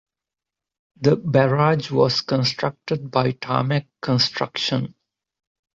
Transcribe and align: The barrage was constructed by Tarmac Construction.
The 0.99 1.15
barrage 1.15 1.91
was 1.91 2.21
constructed 2.21 3.11
by 3.11 3.33
Tarmac 3.33 3.85
Construction. 4.01 4.95